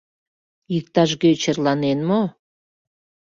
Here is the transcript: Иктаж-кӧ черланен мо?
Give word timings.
Иктаж-кӧ 0.77 1.29
черланен 1.41 1.99
мо? 2.09 2.21